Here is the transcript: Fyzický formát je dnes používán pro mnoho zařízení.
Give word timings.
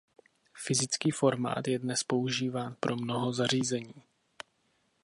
Fyzický 0.65 1.11
formát 1.11 1.67
je 1.67 1.79
dnes 1.79 2.03
používán 2.03 2.75
pro 2.79 2.95
mnoho 2.95 3.33
zařízení. 3.33 3.93